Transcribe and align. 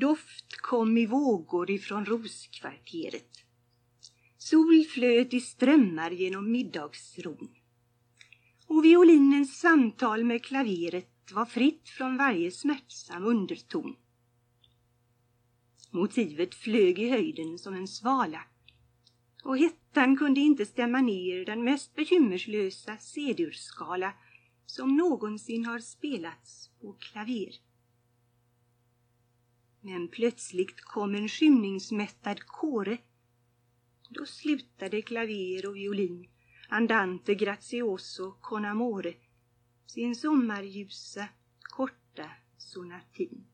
Doft 0.00 0.56
kom 0.56 0.98
i 0.98 1.06
vågor 1.06 1.70
ifrån 1.70 2.06
roskvarteret. 2.06 3.44
Sol 4.36 4.84
flöt 4.84 5.34
i 5.34 5.40
strömmar 5.40 6.10
genom 6.10 6.52
middagsron. 6.52 7.48
Och 8.66 8.84
violinens 8.84 9.60
samtal 9.60 10.24
med 10.24 10.44
klaveret 10.44 11.32
var 11.32 11.46
fritt 11.46 11.88
från 11.88 12.16
varje 12.16 12.50
smärtsam 12.50 13.24
underton. 13.24 13.96
Motivet 15.90 16.54
flög 16.54 16.98
i 16.98 17.10
höjden 17.10 17.58
som 17.58 17.74
en 17.74 17.88
svala 17.88 18.40
och 19.44 19.58
hettan 19.58 20.16
kunde 20.16 20.40
inte 20.40 20.66
stämma 20.66 21.00
ner 21.00 21.44
den 21.44 21.64
mest 21.64 21.94
bekymmerslösa 21.94 22.96
C-durskala 22.96 24.12
som 24.66 24.96
någonsin 24.96 25.64
har 25.64 25.78
spelats 25.78 26.70
på 26.80 26.92
klaver. 26.92 27.68
Men 29.80 30.08
plötsligt 30.08 30.80
kom 30.80 31.14
en 31.14 31.28
skymningsmättad 31.28 32.40
kåre. 32.40 32.98
Då 34.10 34.26
slutade 34.26 35.02
klaver 35.02 35.66
och 35.68 35.76
violin, 35.76 36.28
andante 36.68 37.34
grazioso 37.34 38.32
con 38.40 38.64
amore, 38.64 39.14
sin 39.86 40.16
sommarljusa, 40.16 41.28
korta 41.60 42.30
sonatin. 42.58 43.46